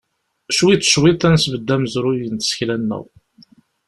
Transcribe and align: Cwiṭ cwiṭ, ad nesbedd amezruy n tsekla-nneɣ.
Cwiṭ 0.57 0.83
cwiṭ, 0.91 1.21
ad 1.27 1.31
nesbedd 1.33 1.73
amezruy 1.75 2.21
n 2.27 2.35
tsekla-nneɣ. 2.37 3.03